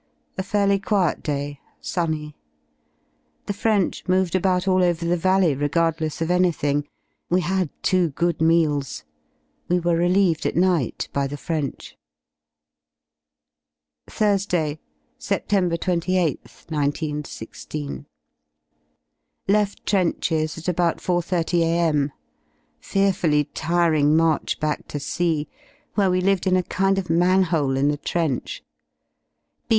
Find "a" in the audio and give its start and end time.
0.35-0.41, 26.57-26.63